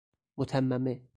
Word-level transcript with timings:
متممه 0.37 1.03